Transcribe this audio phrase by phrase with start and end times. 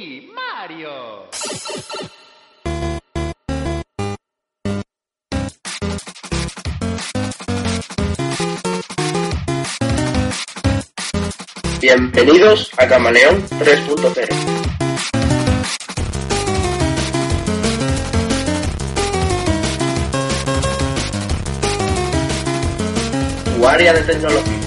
[0.00, 1.28] Mario.
[11.82, 14.28] Bienvenidos a Camaleón 3.0.
[23.44, 24.59] Tu área de tecnología.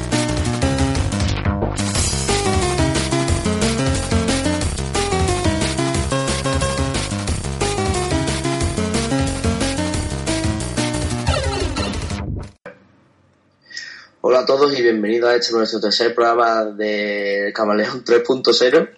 [14.55, 18.89] Todos y bienvenidos a este nuestro tercer programa de Camaleón 3.0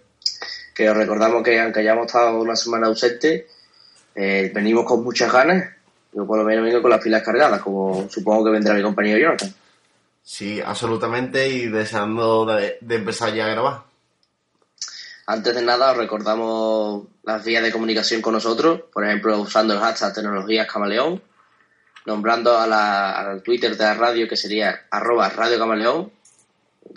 [0.74, 3.48] que os recordamos que aunque hayamos estado una semana ausente
[4.16, 5.72] eh, venimos con muchas ganas
[6.12, 9.18] yo por lo menos vengo con las pilas cargadas como supongo que vendrá mi compañero
[9.18, 9.56] Jonathan
[10.24, 13.84] Sí, absolutamente y deseando de, de empezar ya a grabar.
[15.26, 19.80] antes de nada os recordamos las vías de comunicación con nosotros por ejemplo usando el
[19.80, 21.22] hashtag tecnologías camaleón
[22.06, 26.12] nombrando a la, al Twitter de la radio que sería arroba radio camaleón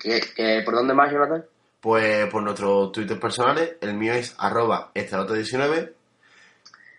[0.00, 1.44] ¿Qué- qué- ¿por dónde más Jonathan?
[1.80, 5.92] Pues por nuestros Twitter personales, el mío es arroba estalote19,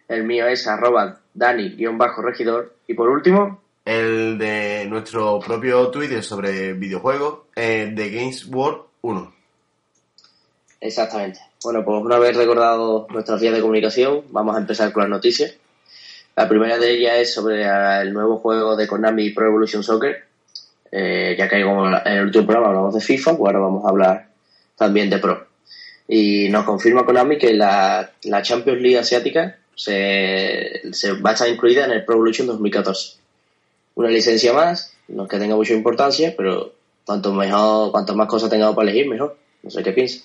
[0.08, 2.74] El mío es arroba Dani-regidor.
[2.88, 9.34] Y por último, el de nuestro propio Twitter sobre videojuegos, eh, de Games World 1.
[10.82, 11.40] exactamente.
[11.64, 15.56] Bueno, pues una vez recordado nuestras vías de comunicación, vamos a empezar con las noticias.
[16.40, 20.24] La primera de ellas es sobre el nuevo juego de Konami Pro Evolution Soccer.
[20.90, 23.90] Eh, ya que como en el último programa hablamos de FIFA, pues ahora vamos a
[23.90, 24.30] hablar
[24.78, 25.48] también de Pro.
[26.08, 31.50] Y nos confirma Konami que la, la Champions League asiática se, se va a estar
[31.50, 33.18] incluida en el Pro Evolution 2014.
[33.96, 36.72] Una licencia más, no que tenga mucha importancia, pero
[37.04, 39.36] cuanto mejor, cuanto más cosas tengamos para elegir, mejor.
[39.62, 40.24] No sé qué piensas.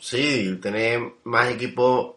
[0.00, 2.14] Sí, tener más equipos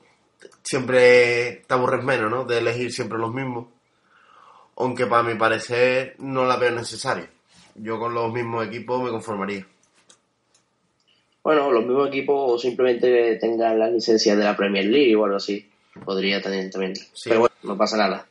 [0.67, 2.43] siempre te aburres menos, ¿no?
[2.43, 3.67] De elegir siempre los mismos.
[4.75, 7.29] Aunque para mi parecer no la veo necesaria.
[7.75, 9.65] Yo con los mismos equipos me conformaría.
[11.41, 15.37] Bueno, los mismos equipos o simplemente tengan las licencias de la Premier League o algo
[15.37, 15.69] así.
[16.03, 16.95] Podría tener también.
[16.95, 17.29] Sí.
[17.29, 18.27] Pero bueno, no pasa nada.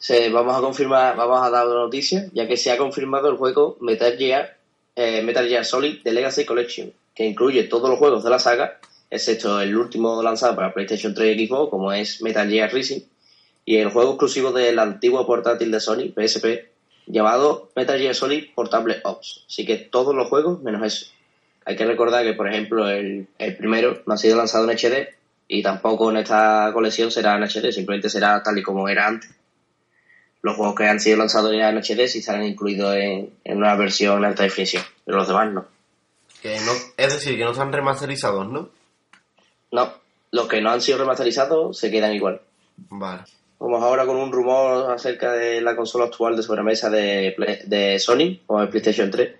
[0.00, 3.36] Se, vamos a confirmar, vamos a dar una noticia, ya que se ha confirmado el
[3.36, 4.56] juego Metal Gear,
[4.96, 8.80] eh, Metal Gear Solid The Legacy Collection, que incluye todos los juegos de la saga,
[9.10, 13.00] excepto el último lanzado para PlayStation 3 y Xbox, como es Metal Gear Rising,
[13.64, 16.70] y el juego exclusivo del antiguo portátil de Sony, PSP,
[17.06, 19.44] llamado Metal Gear Solid Portable Ops.
[19.46, 21.06] Así que todos los juegos menos eso.
[21.64, 25.08] Hay que recordar que, por ejemplo, el, el primero no ha sido lanzado en HD
[25.46, 29.30] y tampoco en esta colección será en HD, simplemente será tal y como era antes.
[30.42, 33.74] Los juegos que han sido lanzados ya en HD sí estarán incluidos en, en una
[33.74, 35.66] versión alta definición, pero los demás no.
[36.40, 38.70] Que no, es decir, que no están remasterizados, ¿no?
[39.72, 39.92] No,
[40.32, 42.40] los que no han sido remasterizados se quedan igual.
[42.88, 43.22] Vale.
[43.58, 47.98] Vamos ahora con un rumor acerca de la consola actual de sobremesa de, Play- de
[47.98, 49.34] Sony o el PlayStation 3,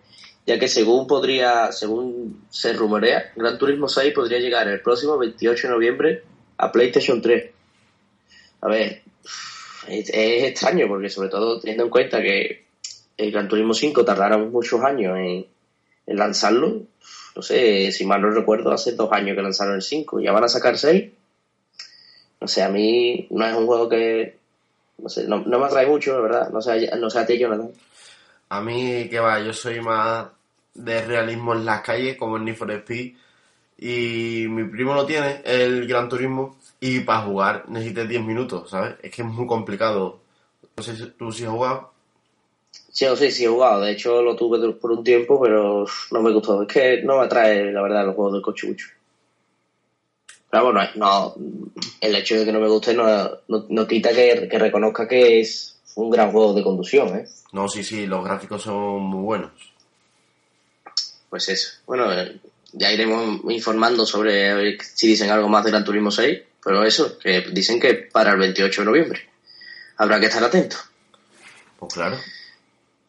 [0.46, 5.68] ya que según podría, según se rumorea, Gran Turismo 6 podría llegar el próximo 28
[5.68, 6.22] de noviembre
[6.58, 7.50] a PlayStation 3.
[8.60, 9.02] A ver,
[9.88, 12.66] es, es extraño porque sobre todo teniendo en cuenta que
[13.16, 15.46] el Gran Turismo 5 tardaron muchos años en,
[16.06, 16.82] en lanzarlo,
[17.40, 20.44] no sé, si mal no recuerdo, hace dos años que lanzaron el 5, ya van
[20.44, 21.10] a sacar 6
[22.40, 24.38] no sé, a mí no es un juego que.
[24.98, 26.50] No sé, no, me atrae mucho, la verdad.
[26.50, 27.70] No sé, no sé a ti, Jonathan.
[28.48, 30.26] A mí, que va, yo soy más
[30.74, 33.14] de realismo en las calles, como en Need for Speed.
[33.78, 36.58] Y mi primo lo tiene, el Gran Turismo.
[36.80, 38.96] Y para jugar necesitas 10 minutos, ¿sabes?
[39.02, 40.20] Es que es muy complicado.
[40.76, 41.92] No sé si tú sí has jugado.
[42.72, 43.82] Sí, o sí, sí he jugado.
[43.82, 46.62] De hecho, lo tuve por un tiempo, pero no me gustó.
[46.62, 48.88] Es que no me atrae, la verdad, los juegos del coche mucho.
[50.50, 51.34] Pero bueno, no,
[52.00, 53.06] el hecho de que no me guste no,
[53.46, 57.26] no, no quita que, que reconozca que es un gran juego de conducción, ¿eh?
[57.52, 59.52] No, sí, sí, los gráficos son muy buenos.
[61.28, 61.78] Pues eso.
[61.86, 62.40] Bueno, eh,
[62.72, 67.42] ya iremos informando sobre si dicen algo más de Gran Turismo 6, pero eso, que
[67.52, 69.30] dicen que para el 28 de noviembre.
[69.96, 70.76] Habrá que estar atento.
[71.78, 72.16] Pues claro.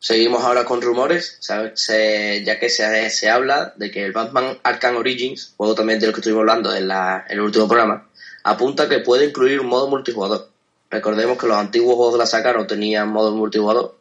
[0.03, 1.73] Seguimos ahora con rumores, ¿sabes?
[1.79, 6.07] Se- ya que se, se habla de que el Batman Arkham Origins, juego también de
[6.07, 8.09] lo que estuvimos hablando en, la, en el último programa,
[8.43, 10.49] apunta que puede incluir un modo multijugador.
[10.89, 13.95] Recordemos que los antiguos juegos de la saga no tenían modo multijugador,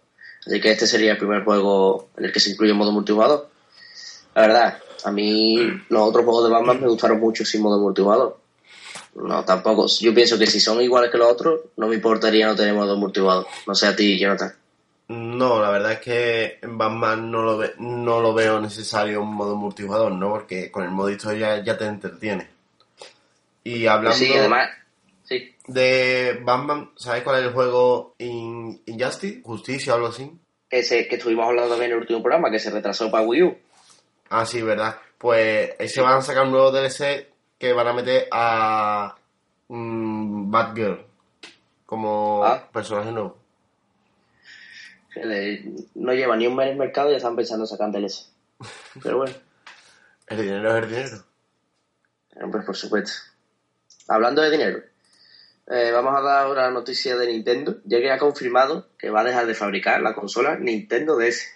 [0.47, 3.51] así que este sería el primer juego en el que se incluye modo multijugador.
[4.35, 5.59] La verdad, a mí
[5.91, 8.39] los otros juegos de Batman me gustaron mucho sin modo multijugador.
[9.17, 9.87] No, tampoco.
[10.01, 12.97] Yo pienso que si son iguales que los otros, no me importaría no tener modo
[12.97, 13.47] multijugador.
[13.67, 14.55] No sé a ti, Jonathan.
[15.13, 19.35] No, la verdad es que en Batman no lo, ve- no lo veo necesario un
[19.35, 20.31] modo multijugador, ¿no?
[20.31, 22.49] Porque con el modo historia ya te entretiene.
[23.65, 24.69] Y hablando Sí, además,
[25.25, 25.53] sí.
[25.67, 29.41] de Batman, ¿sabes cuál es el juego In- Injustice?
[29.43, 30.31] Justicia o algo así.
[30.71, 33.59] Ese que estuvimos hablando también en el último programa, que se retrasó para Wii U.
[34.29, 34.97] Ah, sí, ¿verdad?
[35.19, 37.27] Pues ese van a sacar un nuevo DLC
[37.59, 39.17] que van a meter a
[39.67, 41.05] mm, Batgirl
[41.85, 42.69] como Ah.
[42.73, 43.40] personaje nuevo.
[45.95, 48.27] No lleva ni un mes en el mercado y ya están pensando en sacar DLC.
[49.03, 49.35] Pero bueno,
[50.29, 51.25] El dinero es el dinero.
[52.43, 53.13] hombre, por supuesto.
[54.09, 54.81] Hablando de dinero,
[55.69, 59.25] eh, vamos a dar una noticia de Nintendo, ya que ha confirmado que va a
[59.25, 61.47] dejar de fabricar la consola Nintendo DS.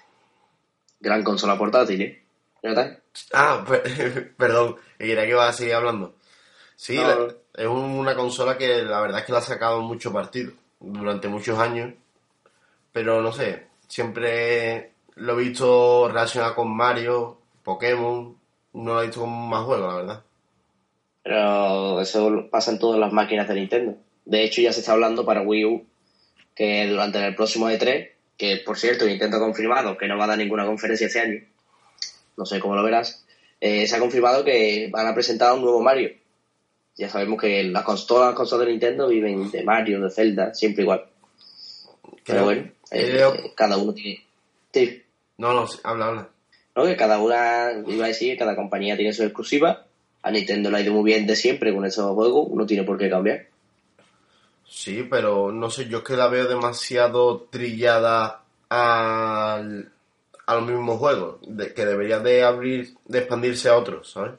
[1.00, 2.24] Gran consola portátil, ¿eh?
[2.62, 2.98] ¿Verdad?
[3.32, 6.14] Ah, per- perdón, que quería que iba a seguir hablando.
[6.76, 7.26] Sí, No.
[7.26, 11.28] la- es una consola que la verdad es que la ha sacado mucho partido durante
[11.28, 11.94] muchos años,
[12.94, 18.36] pero no sé, siempre lo he visto relacionado con Mario, Pokémon,
[18.74, 20.22] no lo he visto con más juegos, la verdad.
[21.22, 23.96] Pero eso pasa en todas las máquinas de Nintendo.
[24.24, 25.84] De hecho, ya se está hablando para Wii U
[26.54, 30.28] que durante el próximo E3, que por cierto, Nintendo ha confirmado que no va a
[30.28, 31.40] dar ninguna conferencia este año,
[32.36, 33.24] no sé cómo lo verás,
[33.60, 36.10] eh, se ha confirmado que van a presentar un nuevo Mario.
[36.96, 40.54] Ya sabemos que las cons- todas las consolas de Nintendo viven de Mario, de Zelda,
[40.54, 41.04] siempre igual.
[42.24, 44.24] Pero bueno, eh, eh, cada uno tiene...
[44.72, 45.02] Sí,
[45.38, 46.28] No, no, habla, habla.
[46.74, 46.84] ¿no?
[46.84, 49.86] Que cada una, iba a decir, que cada compañía tiene su exclusiva.
[50.22, 52.98] A Nintendo le ha ido muy bien de siempre con esos juegos, no tiene por
[52.98, 53.46] qué cambiar.
[54.66, 59.92] Sí, pero no sé, yo es que la veo demasiado trillada al,
[60.46, 64.32] a los mismos juegos, de, que debería de abrir, de expandirse a otros, ¿sabes?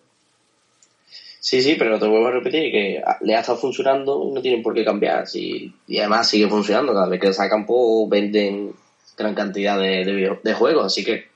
[1.46, 4.64] Sí, sí, pero te vuelvo a repetir que le ha estado funcionando y no tienen
[4.64, 5.28] por qué cambiar.
[5.28, 6.92] Sí, y además sigue funcionando.
[6.92, 8.74] Cada vez que sacan, pues venden
[9.16, 11.28] gran cantidad de juegos, así que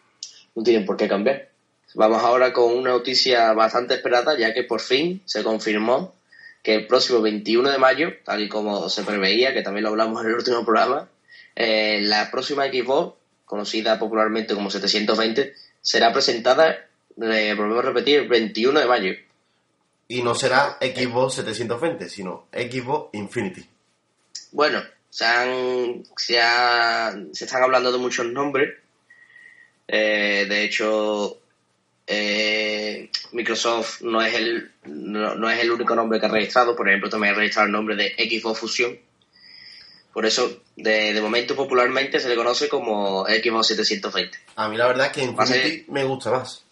[0.55, 1.49] no tienen por qué cambiar.
[1.93, 6.15] Vamos ahora con una noticia bastante esperada, ya que por fin se confirmó
[6.63, 10.23] que el próximo 21 de mayo, tal y como se preveía, que también lo hablamos
[10.23, 11.07] en el último programa,
[11.55, 13.15] eh, la próxima Xbox,
[13.45, 16.87] conocida popularmente como 720, será presentada,
[17.21, 19.13] eh, volvemos a repetir, el 21 de mayo.
[20.09, 23.65] Y no será Xbox 720, sino Xbox Infinity.
[24.51, 28.73] Bueno, se, han, se, ha- se están hablando de muchos nombres.
[29.87, 31.37] Eh, de hecho,
[32.07, 36.75] eh, Microsoft no es, el, no, no es el único nombre que ha registrado.
[36.75, 38.97] Por ejemplo, también ha registrado el nombre de Xbox Fusion.
[40.11, 44.37] Por eso, de, de momento, popularmente se le conoce como Xbox 720.
[44.55, 46.63] A mí la verdad es que ser- Infinity me gusta más.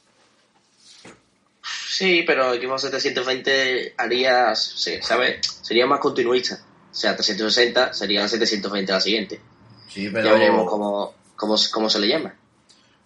[1.97, 5.39] Sí, pero Xbox 720 haría, sí, ¿sabes?
[5.63, 6.59] Sería más continuista.
[6.91, 9.41] O sea, 360 sería 720 la siguiente.
[9.89, 10.33] Sí, Ya pero...
[10.33, 12.35] veremos cómo, cómo, cómo se le llama.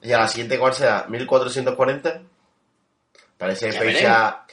[0.03, 1.07] ¿Y a la siguiente cuál será?
[1.07, 2.21] ¿1440?
[3.37, 4.45] Parece Ya fecha...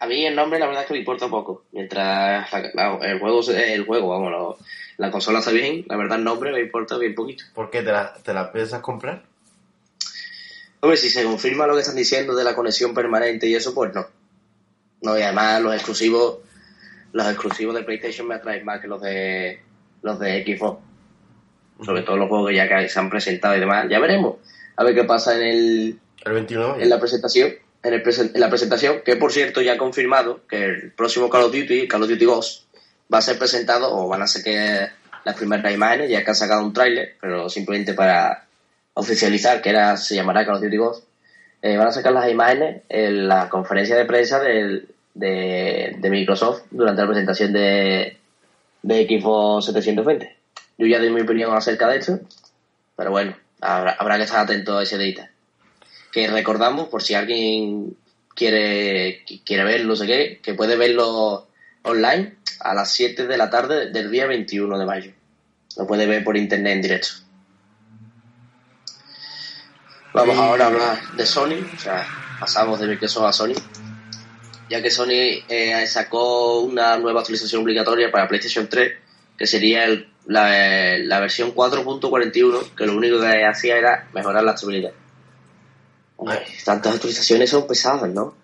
[0.00, 1.64] A mí el nombre la verdad es que me importa poco.
[1.72, 4.58] Mientras la- la- el juego el juego, vamos, lo-
[4.96, 7.44] la consola está bien, la verdad el nombre me importa bien poquito.
[7.54, 9.22] ¿Por qué te la, te la piensas comprar?
[10.86, 13.92] Hombre, si se confirma lo que están diciendo de la conexión permanente y eso, pues
[13.92, 14.06] no.
[15.02, 16.38] No, y además los exclusivos,
[17.12, 19.60] los exclusivos de PlayStation me atraen más que los de
[20.02, 20.80] los de Xbox.
[21.84, 23.86] Sobre todo los juegos que ya que se han presentado y demás.
[23.90, 24.36] Ya veremos.
[24.76, 26.82] A ver qué pasa en el, El 29 de mayo.
[26.84, 30.46] en la presentación, en, el presen- en la presentación, que por cierto ya ha confirmado
[30.46, 32.64] que el próximo Call of Duty, Call of Duty Ghost,
[33.12, 34.86] va a ser presentado, o van a ser que
[35.24, 38.45] las primeras imágenes, ya que han sacado un tráiler, pero simplemente para
[38.96, 41.04] oficializar que era, se llamará Call of Duty Ghost,
[41.62, 47.00] van a sacar las imágenes en la conferencia de prensa del- de, de Microsoft durante
[47.02, 48.16] la presentación de,
[48.82, 50.36] de Xbox 720.
[50.78, 52.20] Yo ya di mi opinión acerca de esto,
[52.96, 55.30] pero bueno, habrá, habrá que estar atento a ese data
[56.12, 57.96] que recordamos por si alguien
[58.34, 61.46] quiere quiere verlo, no sé qué, que puede verlo
[61.82, 65.12] online a las 7 de la tarde del día 21 de mayo.
[65.76, 67.08] Lo puede ver por internet en directo.
[70.16, 70.40] Vamos Sí.
[70.42, 72.06] ahora a hablar de Sony, o sea,
[72.40, 73.54] pasamos de Microsoft a Sony,
[74.70, 78.92] ya que Sony eh, sacó una nueva actualización obligatoria para PlayStation 3,
[79.36, 84.52] que sería el- la, la versión 4.41, que lo único que hacía era mejorar la
[84.52, 84.92] estabilidad.
[86.16, 88.34] Hombre, tantas actualizaciones son pesadas, ¿no?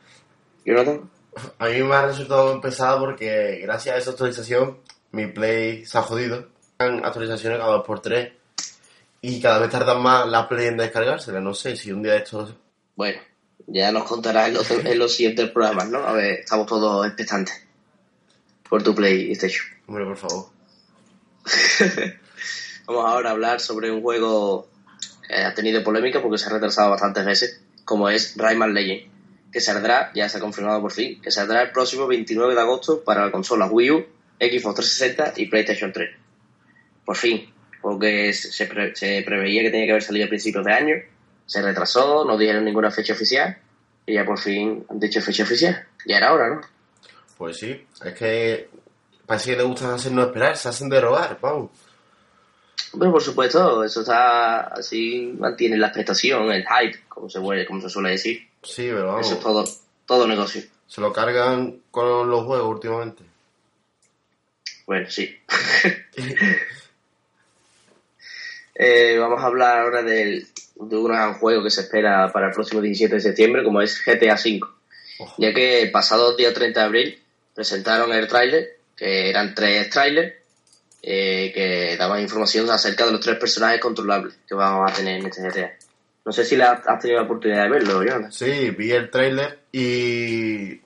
[0.64, 1.10] Jonathan.
[1.58, 4.76] A mí me ha resultado pesado porque gracias a esa actualización
[5.10, 6.48] mi Play se ha jodido.
[6.78, 8.32] Actualizaciones cada 2x3
[9.22, 11.40] y cada vez tardan más la Play en descargársela.
[11.40, 12.54] No sé si un día de estos...
[12.96, 13.20] Bueno,
[13.68, 15.98] ya nos contarás en los, en los siguientes programas, ¿no?
[15.98, 17.64] A ver, estamos todos expectantes
[18.68, 19.64] por tu PlayStation.
[19.86, 20.46] Hombre, por favor.
[22.86, 24.68] Vamos ahora a hablar sobre un juego
[25.28, 29.12] que ha tenido polémica porque se ha retrasado bastantes veces, como es Rayman Legend,
[29.52, 33.04] que saldrá, ya se ha confirmado por fin, que saldrá el próximo 29 de agosto
[33.04, 34.06] para la consola Wii U,
[34.40, 36.10] Xbox 360 y PlayStation 3.
[37.04, 40.72] Por fin, porque se, pre- se preveía que tenía que haber salido a principios de
[40.72, 40.94] año,
[41.44, 43.58] se retrasó, no dijeron ninguna fecha oficial
[44.06, 45.86] y ya por fin han dicho fecha oficial.
[46.06, 46.60] Ya era hora, ¿no?
[47.36, 48.68] Pues sí, es que
[49.26, 51.70] parece que le gusta hacernos esperar, se hacen de robar, vamos.
[52.94, 57.80] Bueno, por supuesto, eso está así, mantiene la expectación, el hype, como se, suele, como
[57.80, 58.46] se suele decir.
[58.62, 59.64] Sí, pero vamos, Eso es todo,
[60.06, 60.62] todo negocio.
[60.86, 63.24] se lo cargan con los juegos últimamente.
[64.86, 65.34] Bueno, sí.
[68.74, 72.54] Eh, vamos a hablar ahora del, de un gran juego que se espera para el
[72.54, 74.60] próximo 17 de septiembre, como es GTA V.
[75.18, 75.34] Ojo.
[75.38, 77.22] Ya que el pasado día 30 de abril
[77.54, 80.34] presentaron el tráiler, que eran tres trailers,
[81.02, 85.26] eh, que daban información acerca de los tres personajes controlables que vamos a tener en
[85.26, 85.72] este GTA.
[86.24, 88.34] No sé si la, has tenido la oportunidad de verlo, Jonas.
[88.34, 90.80] Sí, vi el tráiler y,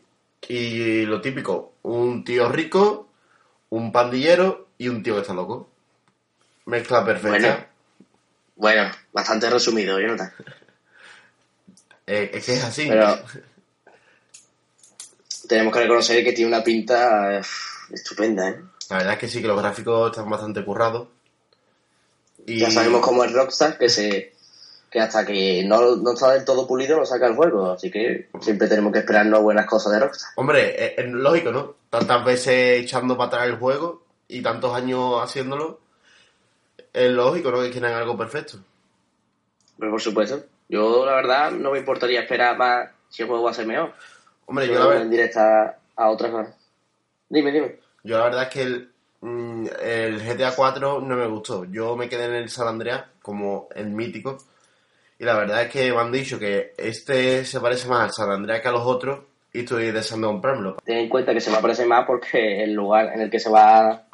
[0.48, 3.08] y lo típico, un tío rico,
[3.68, 5.68] un pandillero y un tío que está loco.
[6.64, 7.38] Mezcla perfecta.
[7.38, 7.75] Bueno.
[8.56, 10.32] Bueno, bastante resumido, Jonathan.
[12.08, 12.86] Eh, es que es así.
[12.88, 13.18] Pero
[15.48, 17.42] tenemos que reconocer que tiene una pinta eh,
[17.90, 18.60] estupenda, ¿eh?
[18.90, 21.08] La verdad es que sí, que los gráficos están bastante currados.
[22.46, 24.34] Y Ya sabemos cómo es Rockstar, que se
[24.88, 28.28] que hasta que no, no está del todo pulido no saca el juego, así que
[28.40, 30.30] siempre tenemos que esperarnos buenas cosas de Rockstar.
[30.36, 31.74] Hombre, es, es lógico, ¿no?
[31.90, 35.80] Tantas veces echando para atrás el juego y tantos años haciéndolo.
[36.96, 37.60] Es lógico, ¿no?
[37.60, 38.58] Que quieran algo perfecto.
[39.78, 43.50] Pero por supuesto, yo la verdad no me importaría esperar más si el juego va
[43.50, 43.92] a ser mejor.
[44.46, 46.54] Hombre, Yo yo la, ver- en directa a otras cosas.
[47.28, 47.76] Dime, dime.
[48.02, 51.64] yo la verdad es que el, mm, el GTA 4 no me gustó.
[51.66, 54.38] Yo me quedé en el San Andreas como el mítico.
[55.18, 58.30] Y la verdad es que me han dicho que este se parece más al San
[58.30, 59.20] Andreas que a los otros.
[59.52, 60.76] Y estoy deseando comprármelo.
[60.84, 63.50] Ten en cuenta que se me parece más porque el lugar en el que se
[63.50, 64.05] va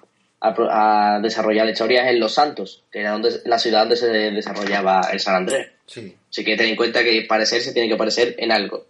[0.43, 4.09] a, desarrollar la historia es en Los Santos, que era donde, la ciudad donde se
[4.09, 5.69] desarrollaba el San Andrés.
[5.87, 6.15] Sí.
[6.29, 8.87] Así que ten en cuenta que parecerse tiene que parecer en algo.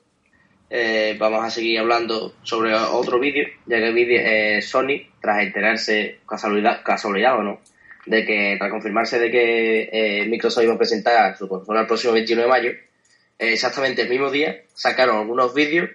[0.70, 5.42] Eh, vamos a seguir hablando sobre otro vídeo, ya que el vídeo, eh, Sony, tras
[5.42, 7.60] enterarse, casualidad, casualidad o no,
[8.06, 12.14] de que, tras confirmarse de que eh, Microsoft iba a presentar su consola el próximo
[12.14, 15.90] 21 de mayo, eh, exactamente el mismo día sacaron algunos vídeos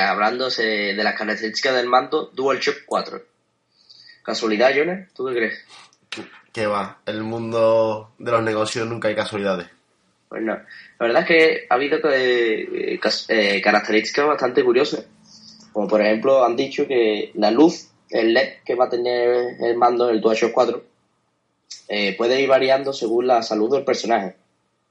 [0.00, 3.29] hablándose de las características del mando DualShock 4.
[4.22, 5.08] ¿Casualidad, Jonas?
[5.14, 5.58] ¿Tú qué crees?
[6.52, 6.98] Que va.
[7.06, 9.68] En el mundo de los negocios nunca hay casualidades.
[10.28, 10.52] Pues no.
[10.54, 15.04] La verdad es que ha habido eh, cas- eh, características bastante curiosas.
[15.72, 19.76] Como por ejemplo, han dicho que la luz, el LED que va a tener el
[19.76, 20.82] mando del DualShock 4,
[21.88, 24.34] eh, puede ir variando según la salud del personaje.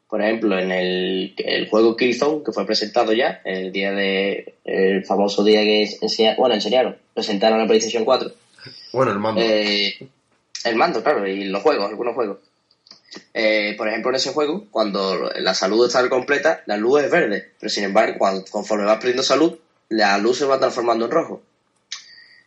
[0.09, 5.05] Por ejemplo, en el, el juego Killzone, que fue presentado ya, el día de el
[5.05, 8.31] famoso día que enseña- bueno, enseñaron, presentaron la PlayStation 4,
[8.91, 9.41] Bueno, el mando.
[9.41, 9.95] eh,
[10.65, 12.37] el mando, claro, y los juegos, algunos juegos.
[13.33, 17.51] Eh, por ejemplo, en ese juego, cuando la salud está completa, la luz es verde,
[17.59, 19.57] pero sin embargo, cuando, conforme vas perdiendo salud,
[19.89, 21.41] la luz se va transformando en rojo.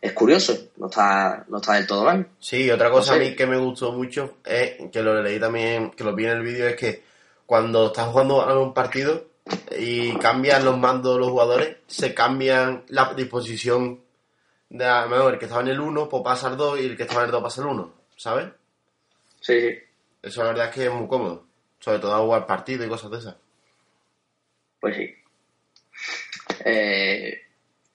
[0.01, 2.27] Es curioso, no está, no está del todo mal.
[2.39, 3.25] Sí, otra cosa No sé.
[3.25, 6.31] a mí que me gustó mucho es que lo leí también, que lo vi en
[6.31, 7.03] el vídeo, es que
[7.45, 9.25] cuando estás jugando a un partido
[9.77, 13.99] y cambian los mandos los jugadores, se cambian la disposición
[14.73, 16.85] de a lo mejor el que estaba en el 1 pues pasa al 2 y
[16.87, 18.47] el que estaba en el 2 pasa al 1, ¿sabes?
[19.39, 19.77] Sí, sí.
[20.21, 21.45] Eso la verdad es que es muy cómodo,
[21.79, 23.35] sobre todo a jugar partido y cosas de esas.
[24.79, 25.13] Pues sí.
[26.65, 27.41] Eh,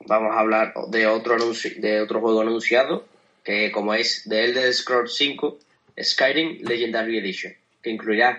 [0.06, 3.06] vamos a hablar de otro anuncio, de otro juego anunciado,
[3.44, 5.58] que como es The Elder Scrolls 5
[6.00, 8.36] Skyrim Legendary Edition, que incluirá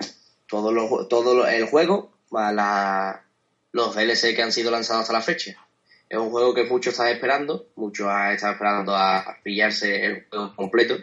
[0.47, 3.23] todo, lo, todo lo- el juego más la-
[3.71, 5.57] los DLC que han sido lanzados hasta la fecha.
[6.09, 10.55] Es un juego que muchos están esperando, muchos han estado esperando a pillarse el juego
[10.55, 10.97] completo,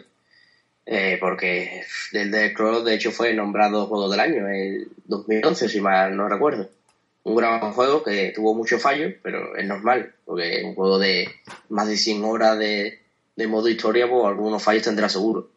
[0.85, 5.81] eh, porque The Elder Scrolls de hecho fue nombrado Juego del Año en 2011, si
[5.81, 6.69] mal no recuerdo
[7.27, 11.29] un gran juego que tuvo muchos fallos, pero es normal, porque es un juego de
[11.67, 13.01] más de 100 horas de,
[13.35, 15.49] de modo historia, pues algunos fallos tendrá seguro.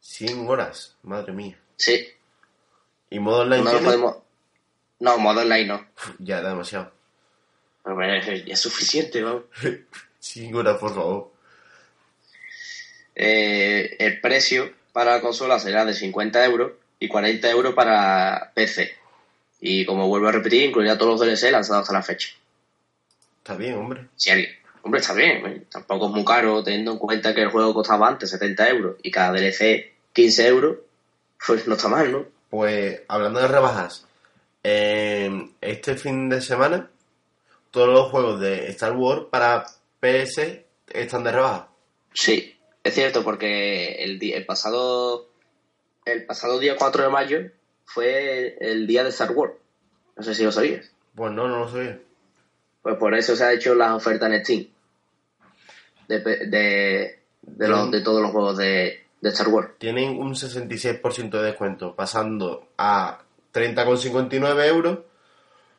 [0.00, 1.58] 100 horas, madre mía.
[1.76, 2.06] Sí,
[3.10, 4.16] ¿Y modo online no podemos...
[5.00, 5.84] No, modo online no.
[6.20, 6.92] Ya, demasiado.
[7.84, 9.44] Es, suficiente, vamos.
[10.20, 11.32] 100 horas, por favor.
[13.14, 18.94] Eh, el precio para la consola será de 50 euros y 40 euros para PC.
[19.60, 22.28] Y como vuelvo a repetir, incluirá todos los DLC lanzados hasta la fecha.
[23.38, 24.06] Está bien, hombre.
[24.16, 24.50] Si alguien,
[24.82, 25.62] hombre, está bien, ¿eh?
[25.70, 29.10] tampoco es muy caro, teniendo en cuenta que el juego costaba antes 70 euros y
[29.10, 30.76] cada DLC 15 euros,
[31.44, 32.26] pues no está mal, ¿no?
[32.50, 34.06] Pues hablando de rebajas,
[34.62, 36.88] eh, este fin de semana
[37.72, 39.66] todos los juegos de Star Wars para
[39.98, 40.60] PS
[40.92, 41.68] están de rebaja.
[42.14, 45.28] Sí, es cierto, porque el, di- el pasado
[46.04, 47.40] el pasado día 4 de mayo
[47.84, 49.54] fue el día de Star Wars.
[50.16, 50.90] No sé si lo sabías.
[51.14, 51.98] Pues no, no lo sabía.
[52.82, 54.66] Pues por eso se ha hecho las ofertas en Steam.
[56.08, 59.70] De, de, de, los, de todos los juegos de, de Star Wars.
[59.78, 63.20] Tienen un 66% de descuento, pasando a
[63.54, 64.98] 30,59 euros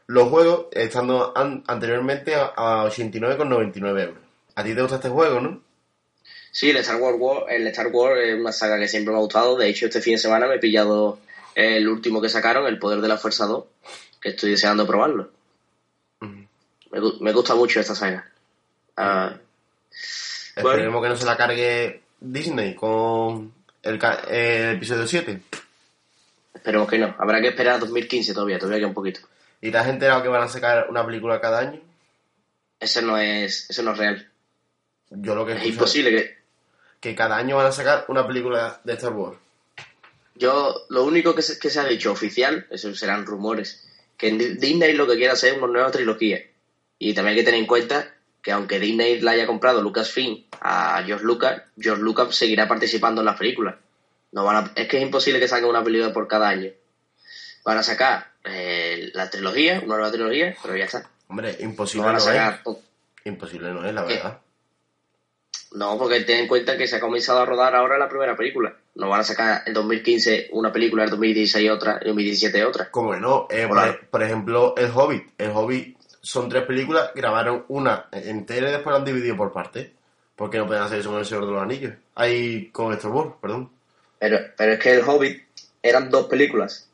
[0.08, 4.18] los juegos, estando an- anteriormente a, a 89,99 euros.
[4.56, 5.62] ¿A ti te gusta este juego, no?
[6.52, 9.22] Sí, el Star Wars, War- el Star Wars es una saga que siempre me ha
[9.24, 9.58] gustado.
[9.58, 11.20] De hecho, este fin de semana me he pillado
[11.56, 13.64] el último que sacaron, El Poder de la Fuerza 2,
[14.22, 15.32] que estoy deseando probarlo.
[16.20, 18.30] Me, gu- me gusta mucho esta saga.
[18.98, 19.34] Ah,
[20.56, 20.70] Bueno.
[20.70, 24.00] Esperemos que no se la cargue Disney con el
[24.76, 25.42] episodio 7.
[26.54, 27.16] esperemos que no.
[27.18, 29.22] Habrá que esperar a 2015 todavía, todavía queda un poquito.
[29.64, 31.80] ¿Y te has enterado que van a sacar una película cada año?
[32.82, 34.30] Ese no es, eso no es real.
[35.10, 36.38] Yo lo que Es imposible que...
[37.00, 39.38] que cada año van a sacar una película de Star Wars.
[40.36, 44.92] Yo, lo único que se, que se ha dicho oficial, eso serán rumores, que Disney
[44.96, 46.42] lo que quiere hacer es una nueva trilogía.
[47.00, 51.02] Y también hay que tener en cuenta que aunque Disney la haya comprado Lucasfilm a
[51.06, 53.76] George Lucas, George Lucas seguirá participando en las películas.
[54.34, 56.70] No van a- es que es imposible que saquen una película por cada año.
[57.64, 61.10] Van a sacar eh, la trilogía, una nueva trilogía, pero ya está.
[61.28, 62.60] Hombre, imposible no, es.
[63.26, 64.16] Imposible no es, la ¿Qué?
[64.16, 64.40] verdad.
[65.74, 68.76] No, porque ten en cuenta que se ha comenzado a rodar ahora la primera película.
[68.96, 72.92] No van a sacar en 2015 una película, en 2016 otra, en 2017 otra.
[72.92, 73.68] Como no, eh,
[74.10, 75.30] por ejemplo, El Hobbit.
[75.38, 79.90] El Hobbit son tres películas, grabaron una entera y después la han dividido por partes.
[80.36, 81.94] Porque no pueden hacer eso con El Señor de los Anillos.
[82.16, 83.72] Ahí con Star Wars, perdón.
[84.20, 85.44] Pero, pero es que el Hobbit
[85.82, 86.90] eran dos películas.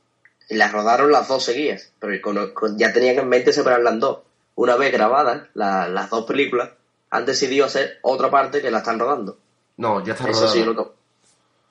[0.49, 1.91] Y las rodaron las dos seguidas.
[1.99, 4.19] Pero con- con- ya tenían en mente separar las dos.
[4.55, 6.69] Una vez grabadas la- las dos películas,
[7.11, 9.37] han decidido hacer otra parte que la están rodando.
[9.77, 10.91] No, ya está Eso sí lo que-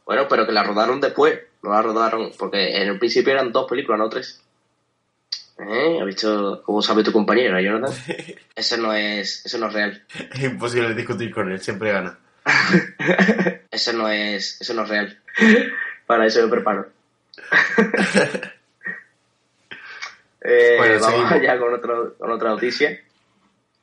[0.06, 1.38] Bueno, pero que la rodaron después.
[1.62, 2.30] No la rodaron.
[2.38, 4.40] Porque en el principio eran dos películas, no tres.
[5.58, 5.98] ¿Eh?
[6.00, 7.92] ¿Has visto cómo sabe tu compañero, Jonathan?
[8.54, 10.04] Ese no es, eso no es real.
[10.32, 12.16] Es imposible discutir con él, siempre gana.
[13.70, 15.18] Ese no es, eso no es real.
[16.06, 16.88] Para eso me preparo.
[20.40, 22.98] Eh, Bueno, vamos allá con, otro, con otra noticia.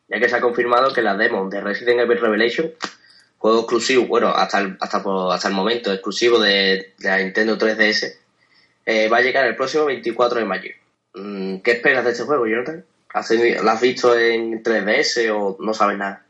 [0.07, 2.71] Ya que se ha confirmado que la demo de Resident Evil Revelation,
[3.37, 8.15] juego exclusivo, bueno, hasta el, hasta, hasta el momento exclusivo de, de la Nintendo 3DS,
[8.85, 10.69] eh, va a llegar el próximo 24 de mayo.
[11.15, 12.85] Mm, ¿Qué esperas de este juego, Jonathan?
[13.13, 16.23] ¿Has tenido- ¿Lo has visto en 3DS o no sabes nada?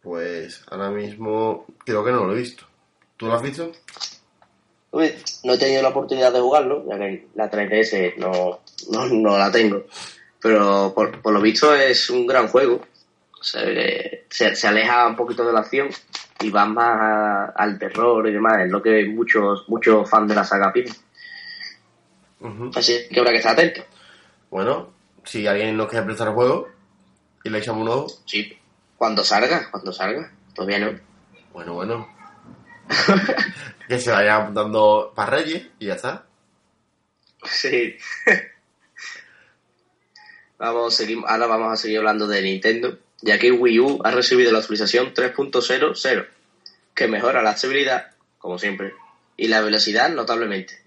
[0.00, 2.64] Pues ahora mismo creo que no lo he visto.
[3.18, 3.72] ¿Tú lo has visto?
[4.92, 9.50] No he tenido la oportunidad de jugarlo, ya que la 3DS no, no, no la
[9.50, 9.84] tengo.
[10.40, 12.84] Pero por, por lo visto es un gran juego.
[13.40, 15.88] Se, ve- se, se aleja un poquito de la acción
[16.40, 18.60] y va más a- al terror y demás.
[18.64, 20.94] Es lo que muchos muchos fans de la saga piden.
[22.74, 23.84] Así que habrá que estar atento.
[24.50, 24.92] Bueno,
[25.24, 26.68] si alguien nos quiere prestar el juego
[27.44, 28.56] y le echamos un ojo, Sí,
[28.96, 30.30] cuando salga, cuando salga.
[30.54, 30.98] Todavía no.
[31.52, 32.08] bueno, bueno.
[33.88, 36.24] que se vaya apuntando para Reyes y ya está.
[37.44, 37.96] Sí.
[40.62, 44.52] vamos, seguimos, ahora vamos a seguir hablando de Nintendo, ya que Wii U ha recibido
[44.52, 46.26] la actualización 3.00,
[46.94, 48.94] que mejora la estabilidad, como siempre,
[49.36, 50.80] y la velocidad notablemente.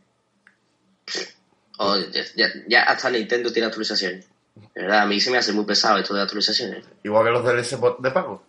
[1.77, 4.25] Oh, ya, ya- ya hasta Nintendo tiene actualizaciones.
[4.73, 6.85] De verdad, a mí se me hace muy pesado esto de actualizaciones.
[7.03, 8.41] Igual que los DLC de pago.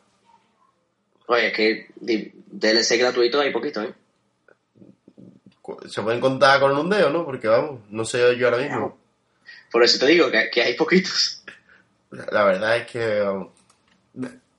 [1.27, 3.93] Oye, es que DLC gratuito hay poquito, ¿eh?
[5.89, 7.25] Se pueden contar con un dedo, ¿no?
[7.25, 8.97] Porque vamos, no sé yo ahora mismo.
[9.77, 11.43] Por eso te digo que, que hay poquitos.
[12.31, 13.49] La verdad es que vamos.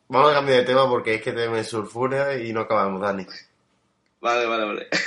[0.09, 3.25] Vamos a cambiar de tema porque es que te me sulfura y no acabamos, Dani.
[4.21, 4.87] Vale, vale, vale.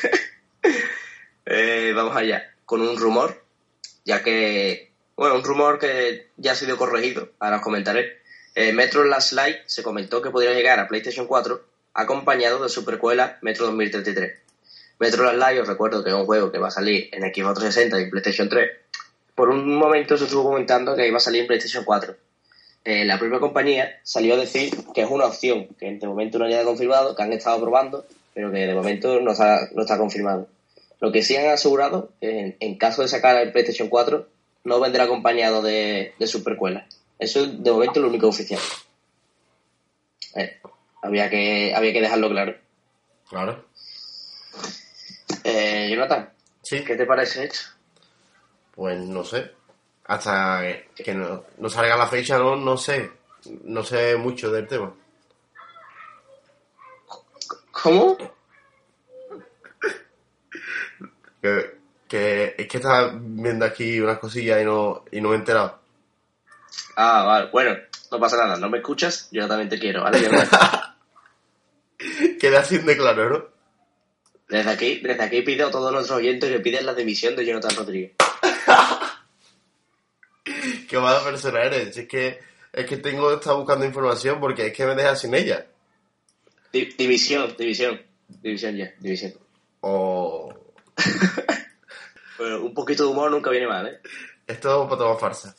[1.47, 3.41] Eh, vamos allá, con un rumor,
[4.05, 8.21] ya que, bueno, un rumor que ya ha sido corregido, ahora os comentaré.
[8.57, 12.85] Eh, Metro Last Light se comentó que podría llegar a PlayStation 4 acompañado de su
[12.85, 14.39] precuela Metro 2033.
[14.99, 17.61] Metro Last Light, os recuerdo que es un juego que va a salir en Xbox
[17.61, 18.71] 360 y PlayStation 3.
[19.41, 22.15] Por un momento se estuvo comentando que iba a salir en PlayStation 4.
[22.85, 26.45] Eh, la propia compañía salió a decir que es una opción, que de momento no
[26.45, 30.47] haya confirmado, que han estado probando, pero que de momento no está, no está confirmado.
[31.01, 34.29] Lo que sí han asegurado, que en, en caso de sacar el PlayStation 4,
[34.65, 36.87] no vendrá acompañado de, de su precuela.
[37.19, 38.61] Eso es de momento lo único oficial.
[40.35, 40.59] Eh,
[41.01, 42.57] había, que, había que dejarlo claro.
[43.31, 43.65] Claro.
[45.45, 46.29] Eh, Jonathan,
[46.61, 46.85] Sí.
[46.85, 47.61] ¿qué te parece esto?
[48.75, 49.53] Pues no sé.
[50.05, 50.63] Hasta
[50.97, 53.11] que, no, no salga la fecha, no, no sé.
[53.65, 54.93] No sé mucho del tema.
[57.71, 58.17] ¿Cómo?
[61.41, 65.39] Que, que es que estaba viendo aquí unas cosillas y no, y no me he
[65.39, 65.81] enterado.
[66.97, 67.51] Ah, vale.
[67.51, 67.77] Bueno,
[68.11, 68.57] no pasa nada.
[68.57, 69.29] ¿No me escuchas?
[69.31, 70.21] Yo también te quiero, ¿vale?
[72.41, 73.45] Queda así de claro, ¿no?
[74.49, 77.77] Desde aquí, desde aquí pido a todos nuestros oyentes que piden la dimisión de Jonathan
[77.77, 78.13] Rodríguez.
[80.91, 81.95] Qué mala persona eres.
[81.95, 82.41] Si Es que,
[82.73, 85.67] es que tengo estado buscando información porque es que me dejas sin ella.
[86.73, 88.03] Di- división, división.
[88.29, 89.35] División ya, división.
[89.83, 90.53] O
[92.39, 94.01] Pero un poquito de humor nunca viene mal, ¿eh?
[94.47, 95.55] esto es para tomar farsa.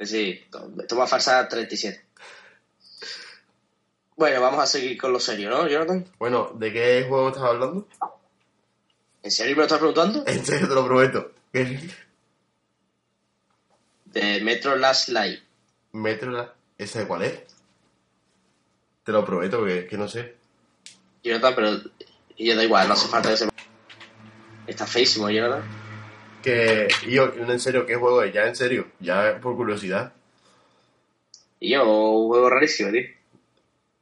[0.00, 2.04] Sí, to- toma farsa 37.
[4.16, 6.04] Bueno, vamos a seguir con lo serio, ¿no, Jonathan?
[6.18, 7.86] Bueno, ¿de qué juego estás hablando?
[9.22, 10.24] ¿En serio me lo estás preguntando?
[10.26, 11.30] En serio, te lo prometo.
[14.16, 15.40] De Metro Last Light.
[15.92, 17.38] Metro, la- ¿ese de cuál es?
[19.04, 20.36] Te lo prometo que, que no sé.
[21.22, 21.70] Jonathan, pero
[22.34, 23.48] y yo da igual, no hace falta que se...
[24.66, 25.62] Está feísimo, Jonathan.
[26.42, 28.32] Que, yo, en serio, ¿qué juego es?
[28.32, 30.14] Ya, en serio, ya por curiosidad.
[31.60, 33.02] Y yo, un juego rarísimo, tío.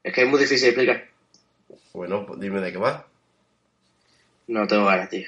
[0.04, 1.08] Es que es muy difícil de explicar.
[1.92, 3.04] Bueno, pues dime de qué va.
[4.46, 5.26] No tengo ganas, tío.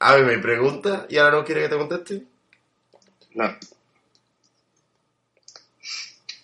[0.00, 2.22] A ver, me pregunta y ahora no quiere que te conteste.
[3.34, 3.54] No.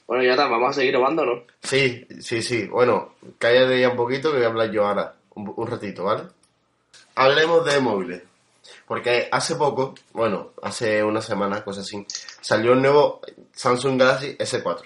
[0.07, 1.43] Bueno, Jonathan, vamos a seguir robando, ¿no?
[1.63, 2.67] Sí, sí, sí.
[2.67, 6.25] Bueno, cállate ya un poquito que voy a hablar yo ahora, un, ratito, ¿vale?
[7.15, 8.23] Hablemos de móviles.
[8.87, 12.07] Porque hace poco, bueno, hace una semana, cosa así,
[12.41, 13.21] salió el nuevo
[13.53, 14.83] Samsung Galaxy S4.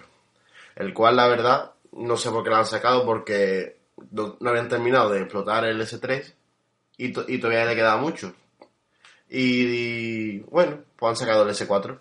[0.77, 3.77] El cual, la verdad, no sé por qué lo han sacado porque
[4.13, 6.33] no habían terminado de explotar el S3
[6.97, 8.33] y, to- y todavía le quedaba mucho.
[9.31, 11.99] Y, y, bueno, pues han sacado el S4.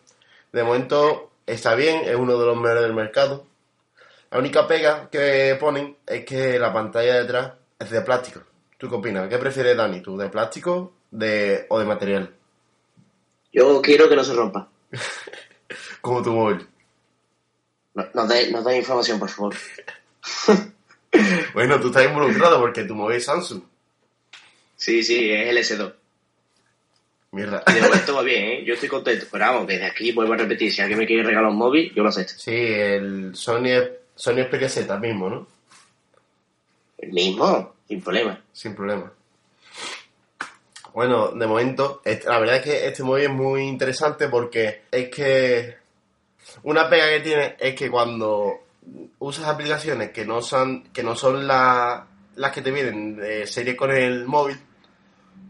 [0.52, 3.46] De momento está bien, es uno de los mejores del mercado.
[4.32, 8.42] La única pega que ponen es que la pantalla de detrás es de plástico.
[8.78, 9.28] ¿Tú qué opinas?
[9.30, 10.02] ¿Qué prefieres, Dani?
[10.02, 12.34] ¿Tú de plástico de, o de material?
[13.54, 14.68] Yo quiero que no se rompa.
[16.02, 16.68] Como tu móvil.
[17.96, 19.56] No- Nos dé dé información, por favor.
[21.54, 23.64] Bueno, tú estás involucrado porque tu móvil es Samsung.
[24.76, 25.94] Sí, sí, es el S2.
[27.38, 27.64] Mierda.
[27.68, 28.64] Y de momento va bien, ¿eh?
[28.66, 29.26] Yo estoy contento.
[29.32, 30.74] Pero vamos, desde aquí vuelvo a repetir.
[30.74, 32.34] Si alguien me quiere regalar un móvil, yo lo acepto.
[32.38, 33.84] Sí, el Sony,
[34.16, 35.48] Sony Xperia Z mismo, ¿no?
[36.98, 38.42] El mismo, sin problema.
[38.52, 39.12] Sin problema.
[40.94, 45.76] Bueno, de momento, la verdad es que este móvil es muy interesante porque es que
[46.64, 48.62] una pega que tiene es que cuando
[49.20, 53.76] usas aplicaciones que no son, que no son la- las que te vienen de serie
[53.76, 54.58] con el móvil,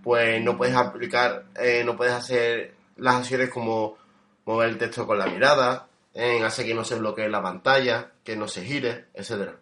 [0.04, 3.98] pues no puedes aplicar, eh, no puedes hacer las acciones como
[4.46, 8.36] mover el texto con la mirada, en hacer que no se bloquee la pantalla, que
[8.36, 9.58] no se gire, etcétera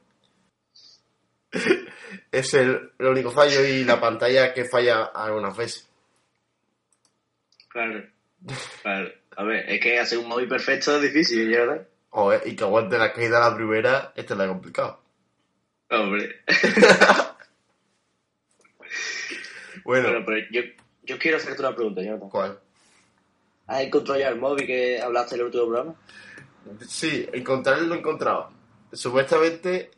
[2.31, 5.87] es el, el único fallo y la pantalla que falla algunas veces.
[7.69, 8.03] Claro.
[8.81, 9.11] Claro.
[9.37, 11.87] A ver, es que hacer un móvil perfecto es difícil, ¿verdad?
[12.09, 15.01] Joder, y que aguante la caída a la primera, esta es la complicado.
[15.89, 16.41] Hombre.
[19.85, 20.61] Bueno, Bueno, pero yo,
[21.03, 22.29] yo quiero hacerte una pregunta, Jonathan.
[22.29, 22.59] ¿cuál?
[23.67, 25.95] ¿Has encontrado ya el móvil que hablaste en el último programa?
[26.87, 28.49] Sí, encontrarlo lo he encontrado.
[28.91, 29.91] Supuestamente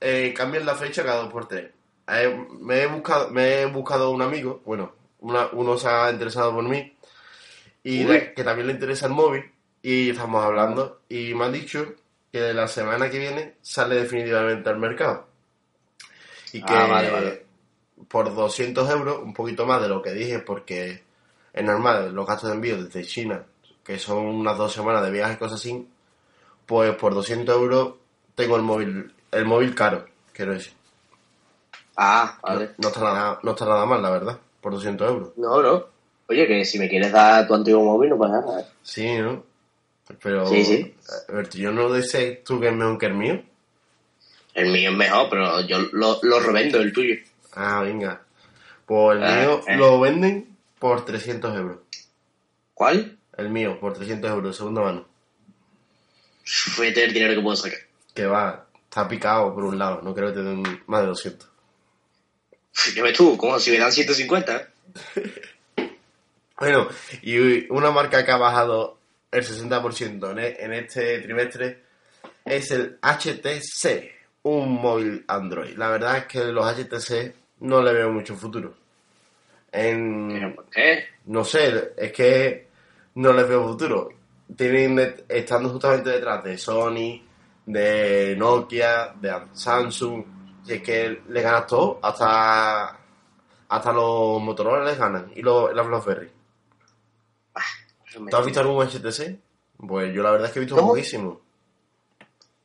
[0.00, 1.70] eh, cambian la fecha cada dos por tres.
[2.08, 6.54] Eh, me he buscado, me he buscado un amigo, bueno, una- uno se ha interesado
[6.54, 6.96] por mí
[7.82, 9.44] y de- que también le interesa el móvil
[9.82, 11.94] y estamos hablando y me han dicho
[12.32, 15.28] que de la semana que viene sale definitivamente al mercado
[16.52, 17.46] y que Ah, vale, vale.
[18.08, 21.02] Por 200 euros, un poquito más de lo que dije porque
[21.52, 23.44] es normal, los gastos de envío desde China,
[23.84, 25.86] que son unas dos semanas de viaje y cosas así,
[26.66, 27.94] pues por 200 euros
[28.34, 30.72] tengo el móvil, el móvil caro, quiero decir.
[31.96, 32.70] Ah, vale.
[32.78, 35.32] no está nada, no está nada mal, la verdad, por 200 euros.
[35.36, 35.86] No, no.
[36.28, 38.60] Oye, que si me quieres dar tu antiguo móvil, no pasa nada.
[38.60, 38.66] ¿eh?
[38.82, 39.44] Sí, ¿no?
[40.22, 40.94] Pero, Sí, sí.
[41.28, 43.42] a ver, yo no sé tú que es mejor que el mío.
[44.54, 47.16] El mío es mejor, pero yo lo, lo revendo, el tuyo.
[47.54, 48.22] Ah, venga.
[48.86, 49.76] Pues el mío eh.
[49.76, 51.78] lo venden por 300 euros.
[52.74, 53.18] ¿Cuál?
[53.36, 55.06] El mío, por 300 euros, segunda mano.
[56.44, 57.78] Fíjate el dinero que puedo sacar.
[58.14, 61.48] Que va, está picado por un lado, no creo que te den más de 200.
[62.94, 64.56] Ya ves tú, como si me dan 150.
[64.56, 64.66] ¿eh?
[66.58, 66.88] Bueno,
[67.22, 68.98] y una marca que ha bajado
[69.30, 71.82] el 60% en, e- en este trimestre
[72.44, 75.74] es el HTC, un móvil Android.
[75.78, 78.74] La verdad es que los HTC no le veo mucho futuro.
[79.72, 81.04] En, ¿Pero por qué?
[81.26, 82.68] no sé, es que
[83.14, 84.10] no les veo futuro.
[84.56, 87.22] Tienen estando justamente detrás de Sony,
[87.66, 90.24] de Nokia, de Samsung,
[90.66, 93.00] y es que le ganas todo, hasta
[93.70, 96.28] hasta los Motorola les ganan y los, las BlackBerry.
[98.28, 99.38] ¿Tú has visto algún HTC?
[99.86, 100.88] Pues yo la verdad es que he visto ¿Cómo?
[100.88, 101.40] poquísimo.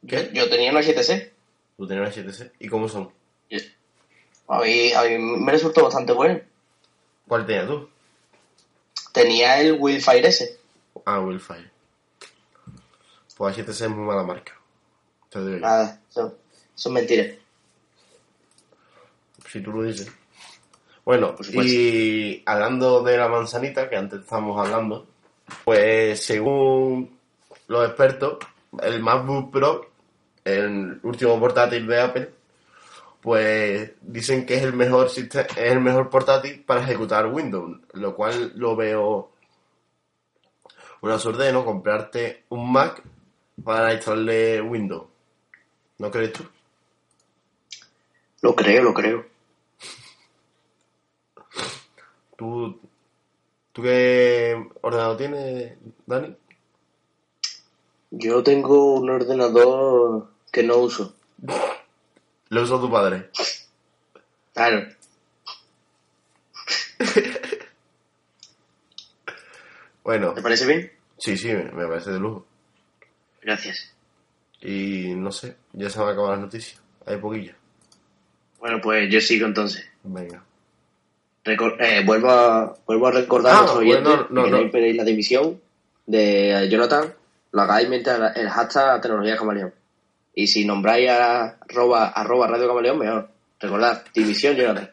[0.01, 1.31] Yo, yo tenía una 7C.
[1.77, 2.53] ¿Tú tenías HTC?
[2.59, 3.11] ¿Y cómo son?
[4.47, 6.39] A mí, a mí me resultó bastante bueno.
[7.27, 7.89] ¿Cuál tenías tú?
[9.11, 10.59] Tenía el Wildfire S.
[11.05, 11.71] Ah, Willfire.
[13.37, 14.53] Pues HTC es muy mala marca.
[15.29, 15.59] Te digo.
[15.59, 16.37] Nada, eso,
[16.75, 17.25] eso es mentira.
[19.49, 20.11] Si tú lo dices.
[21.03, 25.05] Bueno, y hablando de la manzanita, que antes estábamos hablando,
[25.63, 27.17] pues según
[27.67, 28.39] los expertos,
[28.81, 29.91] el MacBook Pro,
[30.43, 32.29] el último portátil de Apple,
[33.25, 38.15] pues dicen que es el mejor siste- es el mejor portátil para ejecutar Windows, lo
[38.15, 39.31] cual lo veo
[41.01, 43.01] una suerte no comprarte un Mac
[43.63, 45.07] para instalarle Windows.
[45.97, 46.43] ¿No crees tú?
[48.41, 49.25] Lo creo, lo creo.
[52.37, 52.79] ¿Tú,
[53.71, 55.73] ¿Tú qué ordenador tienes,
[56.05, 56.35] Dani?
[58.11, 61.15] Yo tengo un ordenador que no uso.
[62.49, 63.29] Lo usa tu padre.
[64.53, 64.87] Claro.
[70.03, 70.91] Bueno, ¿Te parece bien?
[71.17, 72.45] sí, sí, me, me parece de lujo.
[73.41, 73.91] Gracias.
[74.61, 76.81] Y no sé, ya se van a acabar las noticias.
[77.05, 77.55] Hay poquillas.
[78.59, 79.85] Bueno, pues yo sigo entonces.
[80.03, 80.43] Venga.
[81.43, 84.57] Recor- eh, vuelvo, a, vuelvo a recordar Ah, a nuestros oyentes bueno, no, que no.
[84.57, 85.61] queréis pedir la dimisión
[86.07, 87.13] de Jonathan,
[87.51, 89.73] lo hagáis mientras el hashtag tecnología camaleón.
[90.35, 93.29] Y si nombráis a arroba, arroba radio camaleón, mejor.
[93.59, 94.91] Recordad, dimisión Jonathan.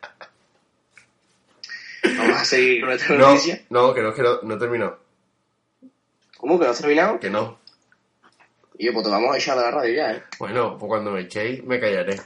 [2.17, 3.61] Vamos a seguir con esta No, noticia.
[3.71, 4.99] no, que no, que no, no he terminado.
[6.37, 7.19] ¿Cómo que no has terminado?
[7.21, 7.59] Que no.
[8.79, 10.23] Y yo, pues te vamos a echar de la radio ya, ¿eh?
[10.39, 12.21] Bueno, pues cuando me echéis me callaré.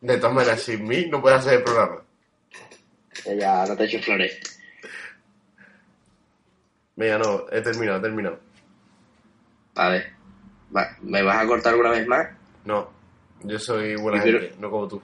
[0.00, 2.02] De todas maneras, sin mí no puedes hacer el programa.
[3.24, 4.38] Ya, ya no te eches flores.
[6.96, 8.38] Venga, no, he terminado, he terminado.
[9.74, 10.12] Vale.
[10.74, 12.28] Va, ¿Me vas a cortar alguna vez más?
[12.64, 12.90] No,
[13.44, 15.02] yo soy buena pero- gente, no como tú.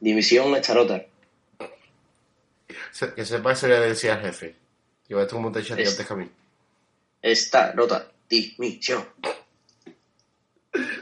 [0.00, 1.04] Dimisión estarota.
[2.90, 4.56] Se- Que sepa eso ya le decía al jefe.
[5.06, 6.30] Que va a como te echaste Es- antes que a mí.
[8.28, 9.04] Dimisión.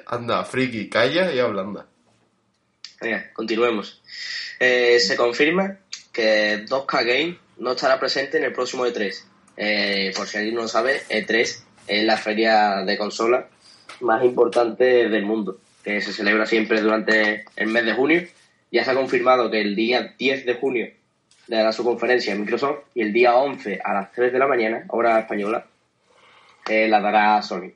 [0.07, 1.87] Anda, friki, calla y habla, anda.
[3.01, 4.03] Venga, continuemos.
[4.59, 5.79] Eh, se confirma
[6.13, 9.25] que 2K Game no estará presente en el próximo E3.
[9.57, 13.45] Eh, por si alguien no lo sabe, E3 es la feria de consolas
[14.01, 18.23] más importante del mundo, que se celebra siempre durante el mes de junio.
[18.71, 20.89] Ya se ha confirmado que el día 10 de junio
[21.47, 24.85] dará su conferencia en Microsoft y el día 11 a las 3 de la mañana,
[24.89, 25.67] hora española,
[26.69, 27.73] eh, la dará Sony.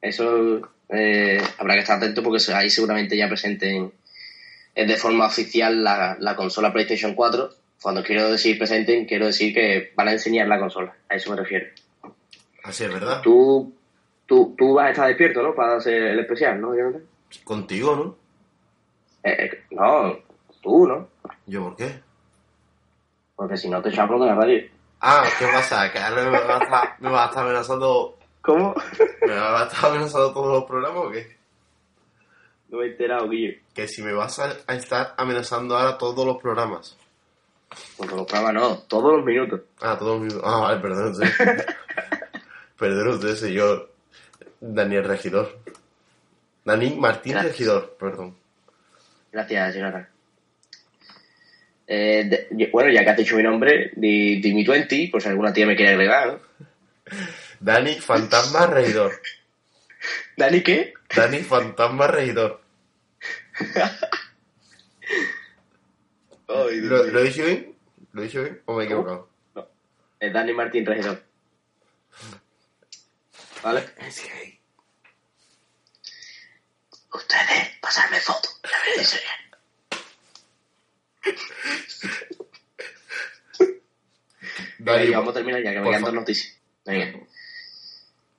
[0.00, 3.92] Eso eh, habrá que estar atento porque ahí seguramente ya presenten
[4.74, 7.50] es de forma oficial la, la consola PlayStation 4.
[7.80, 10.96] Cuando quiero decir presenten, quiero decir que van a enseñar la consola.
[11.08, 11.66] A eso me refiero.
[12.64, 13.20] Así es verdad.
[13.22, 13.74] Tú,
[14.32, 15.54] tú, tú vas a estar despierto, ¿no?
[15.54, 16.72] Para hacer el especial, ¿no?
[17.44, 18.16] Contigo, ¿no?
[19.22, 20.18] Eh, eh, no,
[20.62, 21.06] tú, ¿no?
[21.44, 22.00] ¿Yo por qué?
[23.36, 24.62] Porque si no te echamos de la radio.
[25.02, 25.92] Ah, ¿qué pasa?
[25.92, 28.18] Que ahora me vas a estar, me vas a estar amenazando.
[28.40, 28.74] ¿Cómo?
[29.26, 31.36] ¿Me vas a estar amenazando todos los programas o qué?
[32.70, 33.60] no me he enterado, Guillo.
[33.74, 36.96] Que si me vas a, a estar amenazando ahora todos los programas.
[37.98, 39.60] Porque los programas no, todos los minutos.
[39.82, 40.42] Ah, todos los minutos.
[40.42, 41.28] Ah, vale, perdón usted.
[42.78, 43.91] perdón usted, señor
[44.62, 45.58] Daniel Regidor.
[46.64, 47.52] Dani Martín Gracias.
[47.52, 48.36] Regidor, perdón.
[49.32, 50.08] Gracias, Jonathan.
[51.88, 55.28] Eh, de- bueno, ya que has dicho mi nombre, di, di mi 20, por si
[55.28, 56.40] alguna tía me quiere agregar, ¿no?
[57.60, 59.12] Dani Fantasma Regidor.
[60.36, 60.94] ¿Dani qué?
[61.14, 62.60] Dani Fantasma Regidor.
[66.48, 67.04] ¿Lo, mío.
[67.10, 67.74] ¿Lo he dicho bien?
[68.12, 69.28] ¿Lo he dicho bien o me he equivocado?
[69.54, 69.66] No,
[70.20, 71.20] es Dani Martín Regidor.
[73.62, 73.84] ¿Vale?
[77.14, 78.58] Ustedes, pasarme fotos.
[78.64, 79.20] Ya me dice
[84.78, 86.56] Dani, Venga, vamos a terminar ya, que me quedan dos noticias.
[86.84, 87.20] Venga.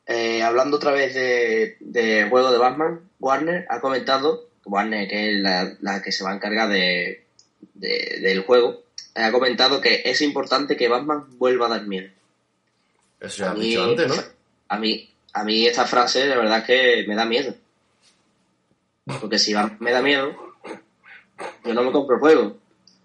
[0.06, 5.40] Eh, hablando otra vez de, de juego de Batman, Warner ha comentado, Warner que es
[5.42, 7.26] la, la que se va a encargar de,
[7.76, 8.84] de- del juego,
[9.16, 12.10] ha comentado que es importante que Batman vuelva a dar miedo.
[13.22, 14.16] Eso ya has mí, dicho antes, ¿no?
[14.68, 17.54] a mí, a mí esta frase de verdad que me da miedo.
[19.20, 20.36] Porque si Batman me da miedo,
[21.66, 22.58] yo no me compro juego.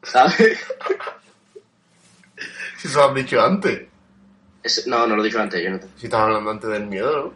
[0.02, 0.58] ¿Sabes?
[2.78, 3.88] Si eso lo has dicho antes.
[4.62, 5.90] Es- no, no lo he dicho antes, Jonathan.
[5.96, 7.34] Si estabas hablando antes del miedo, ¿no?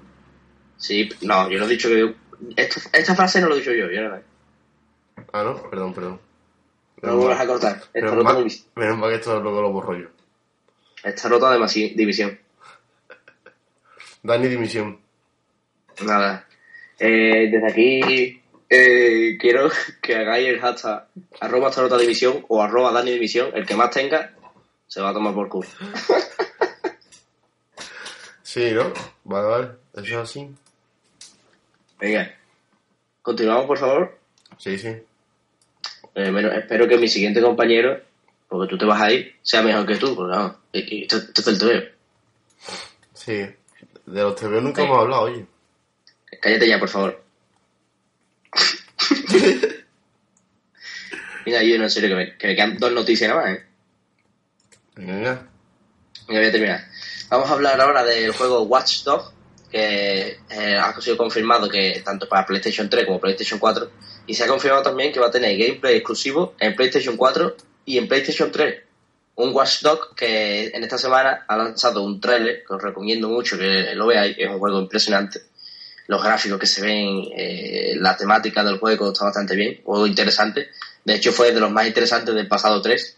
[0.76, 2.14] Sí, no, yo no he dicho que...
[2.56, 4.22] Esto- esta frase no lo he dicho yo, Jonathan.
[5.32, 6.20] Ah, no, perdón, perdón.
[7.02, 7.82] No lo vas a cortar.
[7.92, 10.06] Menos mal, menos mal que esto luego lo borro yo.
[11.02, 12.38] esta rota de división.
[14.22, 15.00] Dani Dimisión.
[16.04, 16.46] Nada.
[16.98, 19.70] Eh, desde aquí eh, quiero
[20.02, 21.08] que hagáis el hashtag
[21.40, 23.50] arroba esta rota división o arroba Dani división.
[23.54, 24.32] El que más tenga
[24.86, 25.68] se va a tomar por culo.
[28.52, 28.92] Sí, ¿no?
[29.24, 29.68] Vale, vale.
[29.94, 30.46] Eso es así.
[31.98, 32.34] Venga.
[33.22, 34.18] Continuamos, por favor.
[34.58, 34.88] Sí, sí.
[36.14, 37.98] Eh, bueno, espero que mi siguiente compañero,
[38.48, 40.36] porque tú te vas a ir, sea mejor que tú, porque
[40.74, 41.82] y esto, esto es el TVO.
[43.14, 43.46] Sí.
[44.12, 45.46] De los TV nunca hemos hablado, oye.
[46.38, 47.24] Cállate ya, por favor.
[51.46, 53.64] Mira, yo no, en serio, que me, que me quedan dos noticias nada más, ¿eh?
[54.96, 55.48] Venga, venga.
[56.28, 56.84] Voy a terminar.
[57.30, 59.32] Vamos a hablar ahora del juego Watch Dogs,
[59.70, 63.90] que eh, ha sido confirmado que tanto para PlayStation 3 como PlayStation 4,
[64.26, 67.96] y se ha confirmado también que va a tener gameplay exclusivo en PlayStation 4 y
[67.96, 68.82] en PlayStation 3.
[69.34, 73.58] Un Watch Dogs que en esta semana ha lanzado un trailer, que os recomiendo mucho
[73.58, 75.40] que lo veáis, es un juego impresionante.
[76.06, 80.68] Los gráficos que se ven, eh, la temática del juego está bastante bien, juego interesante.
[81.04, 83.16] De hecho fue de los más interesantes del pasado 3.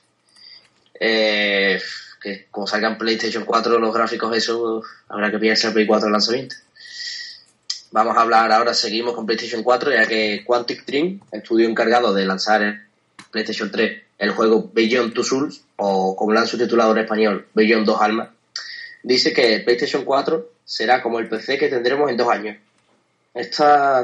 [1.01, 1.83] Eh,
[2.23, 6.07] que como salga en PlayStation 4 los gráficos, eso habrá que pillarse el Play 4
[6.07, 6.57] el lanzamiento.
[7.91, 12.25] Vamos a hablar ahora, seguimos con PlayStation 4, ya que Quantic Dream, estudio encargado de
[12.25, 12.87] lanzar
[13.31, 17.87] PlayStation 3 el juego Beyond Two Souls, o como lo han subtitulado en español, Beyond
[17.87, 18.29] Dos Almas,
[19.03, 22.57] dice que PlayStation 4 será como el PC que tendremos en dos años.
[23.33, 24.03] Esta,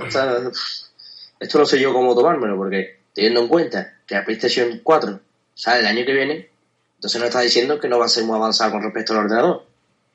[1.38, 5.20] esto no sé yo cómo tomármelo, porque teniendo en cuenta que la PlayStation 4
[5.54, 6.50] sale el año que viene,
[6.96, 9.64] entonces nos está diciendo que no va a ser muy avanzado con respecto al ordenador.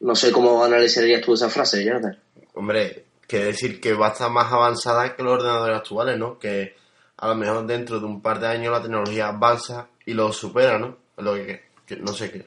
[0.02, 2.20] No sé cómo analizarías tú esa frase, Jonathan.
[2.54, 6.38] Hombre, quiere decir que va a estar más avanzada que los ordenadores actuales, ¿no?
[6.38, 6.76] Que
[7.18, 10.78] a lo mejor dentro de un par de años la tecnología avanza y lo supera,
[10.78, 10.98] ¿no?
[11.17, 12.45] Lo que, que- no sé qué.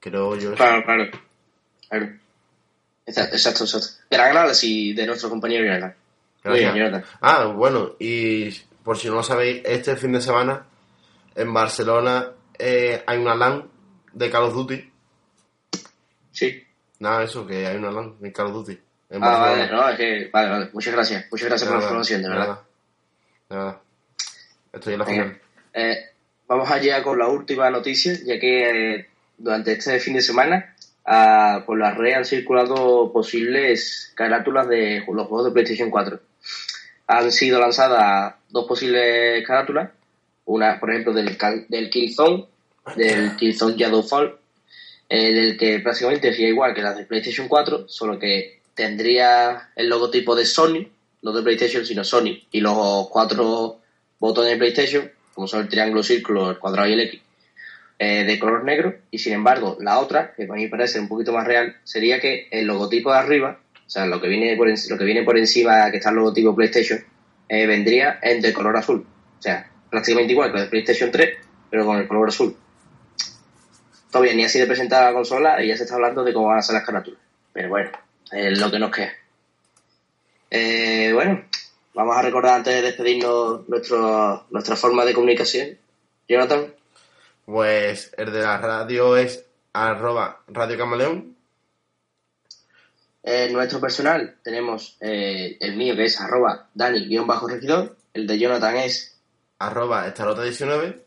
[0.00, 0.54] Creo yo.
[0.54, 1.10] Claro, claro.
[1.88, 2.08] claro.
[3.06, 3.88] Exacto, exacto, exacto.
[4.10, 4.34] Gran
[4.94, 5.64] de nuestro compañero.
[6.74, 7.04] Jonathan.
[7.20, 8.50] Ah, bueno, y
[8.82, 10.64] por si no lo sabéis, este fin de semana
[11.34, 13.68] en Barcelona eh, hay una LAN
[14.12, 14.90] de Call of Duty.
[16.30, 16.64] Sí.
[16.98, 18.78] Nada, eso, que hay una LAN de Call of Duty.
[19.10, 19.50] En Ah, Barcelona.
[19.50, 20.70] vale, no, es que, vale, vale.
[20.72, 21.26] Muchas gracias.
[21.30, 22.58] Muchas gracias por la información, de verdad.
[23.48, 23.80] De verdad.
[24.72, 25.40] Estoy en la final.
[25.74, 25.96] Eh,
[26.52, 29.06] vamos allá con la última noticia, ya que eh,
[29.38, 30.74] durante este fin de semana
[31.06, 36.20] ah, por las redes han circulado posibles carátulas de los juegos de PlayStation 4.
[37.06, 39.90] Han sido lanzadas dos posibles carátulas,
[40.44, 41.38] una, por ejemplo, del,
[41.68, 42.44] del Killzone,
[42.96, 44.36] del Killzone Shadowfall,
[45.08, 49.88] eh, del que prácticamente sería igual que las de PlayStation 4, solo que tendría el
[49.88, 50.86] logotipo de Sony,
[51.22, 53.80] no de PlayStation, sino Sony, y los cuatro
[54.18, 57.20] botones de PlayStation, como son el triángulo, círculo, el cuadrado y el X,
[57.98, 58.94] eh, de color negro.
[59.10, 62.48] Y sin embargo, la otra, que para mí parece un poquito más real, sería que
[62.50, 65.36] el logotipo de arriba, o sea, lo que viene por, en- lo que viene por
[65.38, 67.04] encima, que está el logotipo PlayStation,
[67.48, 69.06] eh, vendría en de color azul.
[69.38, 71.36] O sea, prácticamente igual que el de PlayStation 3,
[71.70, 72.56] pero con el color azul.
[74.10, 76.58] Todavía ni ha sido presentada la consola y ya se está hablando de cómo van
[76.58, 77.20] a ser las carátulas.
[77.52, 77.90] Pero bueno,
[78.30, 79.10] es lo que nos queda.
[80.50, 81.44] Eh, bueno,
[81.94, 85.78] vamos a recordar antes de despedirnos nuestro, nuestra forma de comunicación.
[86.28, 86.72] Jonathan,
[87.44, 91.36] Pues el de la radio es arroba Radio Camaleón.
[93.22, 99.16] eh, nuestro personal tenemos eh, el mío que es arroba Dani-regidor, el de Jonathan es,
[99.58, 101.02] arroba estarota19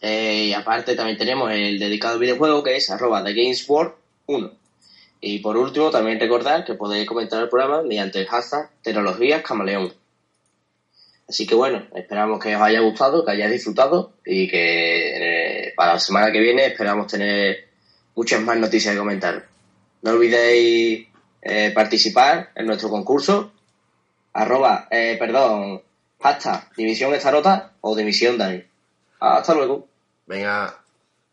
[0.00, 4.59] eh, y aparte también tenemos el dedicado videojuego que es arroba TheGamesWorld1.
[5.20, 9.92] Y por último, también recordar que podéis comentar el programa mediante el hashtag Tecnologías Camaleón.
[11.28, 15.94] Así que bueno, esperamos que os haya gustado, que hayáis disfrutado y que eh, para
[15.94, 17.68] la semana que viene esperamos tener
[18.16, 19.46] muchas más noticias que comentar.
[20.02, 21.06] No olvidéis
[21.42, 23.52] eh, participar en nuestro concurso,
[24.32, 25.82] arroba, eh, perdón,
[26.20, 28.64] hashtag División Estarota o División Dani.
[29.20, 29.86] Hasta luego.
[30.26, 30.82] Venga,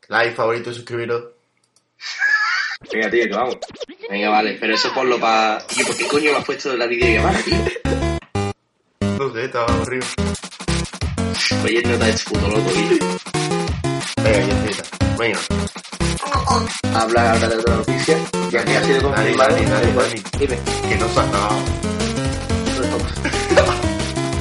[0.10, 1.24] like, favorito y suscribiros.
[2.92, 3.58] Venga, tío, que vamos.
[4.10, 5.58] Venga, vale, pero eso ponlo para...
[5.68, 7.58] Tío, ¿por qué coño me has puesto la videollamada, tío?
[9.18, 10.08] No sé, estaba horrible.
[11.64, 12.98] Oye, no te hecho puto loco, tío.
[14.24, 15.16] Venga, ya está.
[15.18, 15.40] Venga.
[16.94, 18.18] Habla ahora de otra noticia,
[18.52, 19.54] ya que ha sido confirmado.
[19.56, 20.24] Dani, Dani, Bueno, Dani.
[20.40, 20.60] Dime.
[20.90, 21.60] Que no se ha acabado.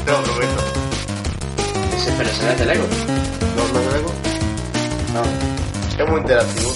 [0.05, 0.63] Te lo prometo.
[1.97, 2.85] Ese- Pero será de Lego.
[3.57, 4.13] ¿No, no, Lego?
[5.15, 6.03] No.
[6.03, 6.73] Es muy interactivo.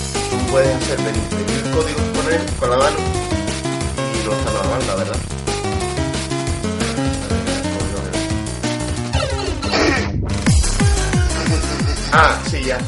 [0.50, 1.22] Puedes hacer venir
[1.72, 5.16] códigos con él, con la mano, y no está nada mal, la verdad.
[12.12, 12.78] Ah, sí, ya.